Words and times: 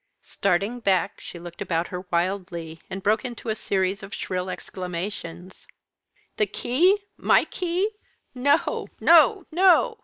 Starting 0.23 0.79
back, 0.79 1.19
she 1.21 1.37
looked 1.37 1.61
about 1.61 1.89
her 1.89 2.07
wildly, 2.11 2.81
and 2.89 3.03
broke 3.03 3.23
into 3.23 3.49
a 3.49 3.53
series 3.53 4.01
of 4.01 4.15
shrill 4.15 4.49
exclamations. 4.49 5.67
"The 6.37 6.47
key! 6.47 7.03
my 7.17 7.45
key! 7.45 7.87
no! 8.33 8.87
no! 8.99 9.97